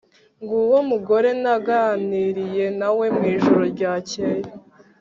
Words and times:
Nguwo 0.41 0.77
mugore 0.89 1.29
naganiriye 1.43 2.65
nawe 2.79 3.05
mwijoro 3.15 3.61
ryakeye 3.73 4.47